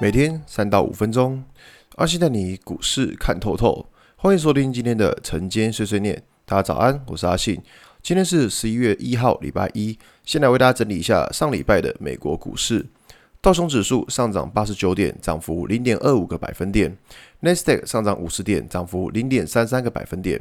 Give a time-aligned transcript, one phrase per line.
[0.00, 1.42] 每天三到五分钟，
[1.96, 3.84] 阿信带你股市看透透。
[4.14, 6.22] 欢迎收听今天的晨间碎碎念。
[6.44, 7.60] 大家早安，我是阿信。
[8.00, 9.98] 今天是十一月一号，礼拜一。
[10.22, 12.86] 先来为大家整理一下上礼拜的美国股市。
[13.40, 16.96] 道琼指数上涨八十九点，涨幅零点二五个百分点。
[17.40, 20.40] 纳斯达克上涨五十点，涨幅零点三三个百分点。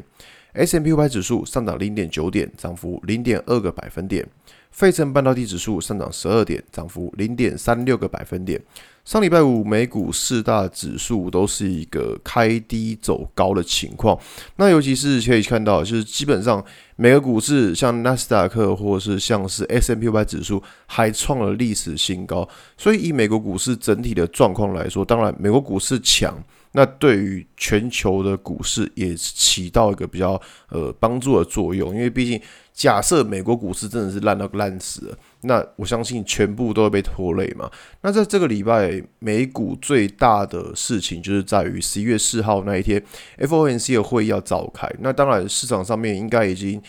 [0.53, 4.27] S&P 五百指数上涨零点九点，涨幅零点二个百分点。
[4.71, 8.61] 费城半导体指数上涨十二点，涨幅零点三六个百分点。
[9.07, 14.19] 上礼拜五美股四大指数都是一个开低走高的情况，
[14.57, 16.61] 那尤其是可以看到，就是基本上
[16.97, 22.45] 每个股市，像纳斯达克或者是像是 S M P 五百指数，还创了历史新高。
[22.75, 26.43] 所以以美国股市整体的状况来说，当然美国股市强。
[26.73, 32.39] 那对于全球的股市也起到一个比较呃帮助的作用，因为毕竟
[32.77, 37.67] 假设美国股市真的是烂到烂死了，那我相信全部都会被拖累嘛。
[38.01, 43.03] 那在这个礼拜，美股最大的事情就是在于十一月四号那一天
[43.39, 44.87] ，FOMC 的会议要召开。
[44.99, 46.79] 那当然市场上面应该已经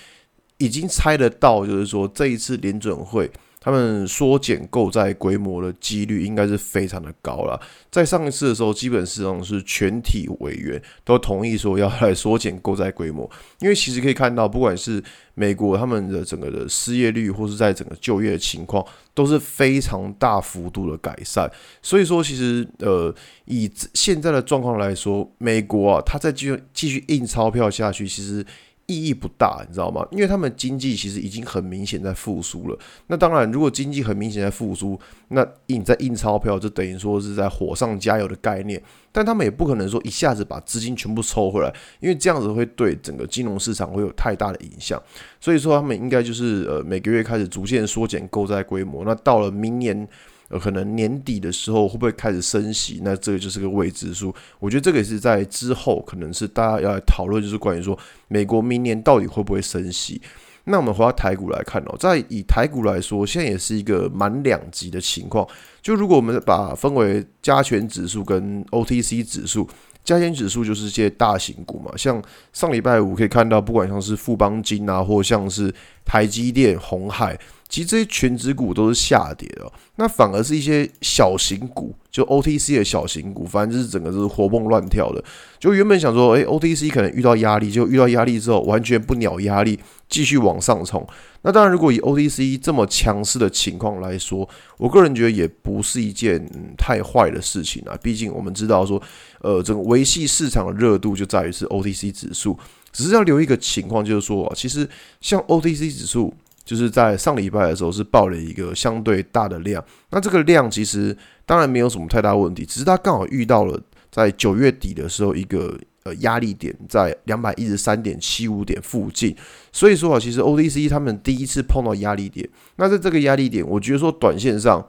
[0.58, 3.30] 已经猜得到，就是说这一次联准会。
[3.69, 7.61] 他们缩减购债规模的几率应该是非常的高了。
[7.91, 21.50] 在上一次的时候，基本上是全体委员都同意说要来缩减购债规模，因为其实可以看到，不管是美国他们的整个的失业率，或是在整个就业的情况，都是非常大幅度的改善。
[21.82, 28.42] 所以说，其实呃，以现在的状况来说，美国啊，它再继续继续印钞票下去，其实。
[28.89, 30.05] 意义不大，你知道吗？
[30.11, 32.78] 因为他们经济其实已经很明显在复苏了。
[33.06, 38.83] 那当然，如果经济很明显在复苏，那印在印钞票就等于说是在火上加油的概念。
[39.12, 45.00] 但他们也不可能说一下子把资金全部抽回来，因为这样子会对整个金融市场会有太大的影响。
[45.39, 49.05] 所以说，他们应该就是呃每个月开始逐渐缩减购债规模。
[49.05, 50.09] 那到了明年。
[50.48, 53.00] 呃，可能年底的时候会不会开始升息？
[53.04, 54.34] 那这个就是个未知数。
[54.59, 57.98] 我觉得这个也是在之后，可能是大家要来讨论，就是关于说
[58.28, 60.20] 美国明年到底会不会升息。
[60.64, 65.47] 那我们回到台股来看哦，在以台股来说，现在也是一个满两极的情况。
[65.81, 69.66] 就如果我们把分为加权指数跟 OTC 指数，
[70.04, 72.22] 加权指数就是一些大型股嘛，像
[72.53, 77.38] 上礼拜五可以看到，不管像是富邦金啊，或像是台积电、红海。
[77.68, 85.22] 其实这些全值股都是下跌的，那反而是一些小型股，就 OTC 的小型股，反正就是整个都是活蹦乱跳的。
[85.58, 91.06] 就原本想说，诶，OTC 可能遇到压力，就遇到压力之后完全不鸟压力，继续往上冲。
[91.42, 94.48] 那当然，如果以 OTC 这么强势的情况来说，
[94.78, 96.42] 我个人觉得也不是一件
[96.78, 97.94] 太坏的事情啊。
[98.02, 99.00] 毕竟我们知道说，
[99.42, 102.58] 呃，整个维系市场的热度就在于是 OTC 指数，
[102.92, 104.88] 只是要留一个情况，就是说，其实
[105.20, 106.32] 像 OTC 指数。
[106.68, 113.80] 就是在上礼拜的时候是爆了一个相对大的量，那这个量其实当然没有什么太大问题，只是它刚好遇到了
[114.10, 119.34] 在九月底的时候一个呃压力点在两百一十三点七五点附近，
[119.72, 122.46] 所以说啊，其实 O D C 他们第一次碰到压力点，
[122.76, 124.86] 那在这个压力点，我觉得说短线上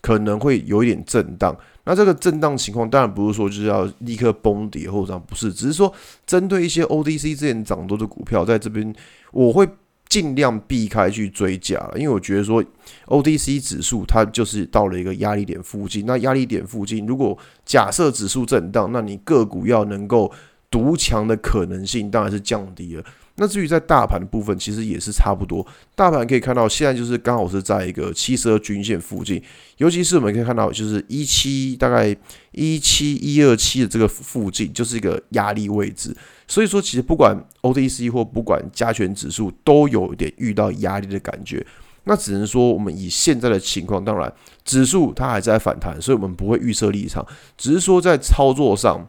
[0.00, 5.94] 可能会有一点震荡，那这个震荡情况当然不是说就是要立刻崩跌或者，不是，只是说
[6.26, 8.92] 针对一些 O D C 之前涨多的股票，在这边
[9.30, 9.68] 我会。
[10.12, 12.62] 尽量避开去追加了，因为我觉得说
[13.06, 16.04] ，O D C 指数它就是到了一个压力点附近。
[16.04, 20.30] 那压力点附近，如果假设指数震荡，那你个股要能够
[20.70, 23.02] 独强的可能性当然是降低了。
[23.36, 25.66] 那至于在大盘的部分，其实也是差不多。
[25.94, 29.42] 大盘可以看到，现在就是刚好是在一个七十二均线附近，
[29.78, 32.14] 尤其是我们可以看到，就是一七大概
[32.50, 36.14] 一七一二七的这个附近，就是一个压力位置。
[36.46, 41.66] 所以说，其实不管 OTC 或不管加权指数，都有一点遇到压力的感觉。
[42.04, 44.30] 那只能说，我们以现在的情况，当然
[44.62, 47.26] 指数它还在反弹，所以我们不会预设立场，
[47.56, 49.08] 只是说在操作上。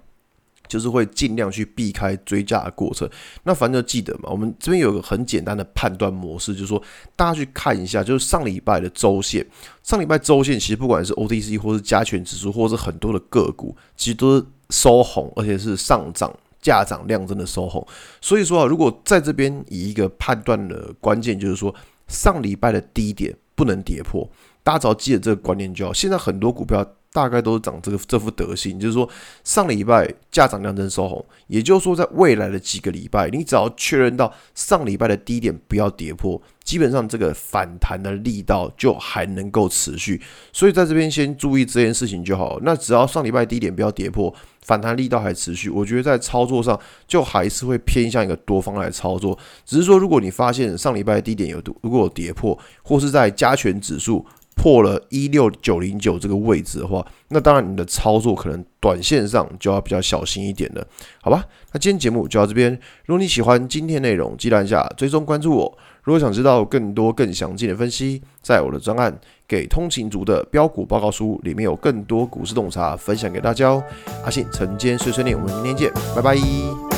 [0.67, 3.09] 就是会尽量去避开追价的过程。
[3.43, 6.81] 那反正就记得嘛，我们这边有个很简单的判断模式，就是说
[7.15, 9.45] 大家去看一下，就是上礼拜的周线。
[9.83, 17.85] 上礼拜周线其实不管是 OTC 或是加权指数，或是很多的个股，其实都是收红，而且是上涨，价涨量真的收红。
[18.21, 21.73] 所以说啊，如果在这边以一个判断的关键，就是说
[22.07, 24.27] 上礼拜的低点不能跌破，
[24.63, 25.93] 大家只要记得这个观念就好。
[25.93, 26.85] 现在很多股票。
[27.13, 29.07] 大概都是涨这个这副德行，就是说
[29.43, 40.19] 上礼拜价涨量增收红，也就是说在未来的几个礼拜，你只要确认到上礼拜的低点不要跌破，基本上这个反弹的力道就还能够持续。
[40.51, 42.59] 所以在这边先注意这件事情就好。
[42.63, 44.33] 那只要上礼拜低点不要跌破，
[44.63, 49.37] 反弹力道还持续，我觉得在操作上就还是会偏向一个多方来操作。
[49.63, 54.25] 只是说如果你发现上礼拜低点有如果有跌破，或是在加权指数。
[54.55, 60.87] 破了一六九零九这个位置的话，那当然你的操作可能短线上就要比较小心一点了，
[61.21, 61.43] 好吧？
[61.71, 62.71] 那今天节目就到这边。
[63.05, 65.77] 如果你喜欢今天内容，记得按下追踪关注我。
[66.03, 69.11] 如果想知道更多更详尽的分析，在我的专案
[69.47, 73.81] 《给通勤族的标股报告书》里面有更多股市洞察分享给大家哦。
[74.23, 76.92] 阿信晨间碎碎念，我们明天见，拜拜。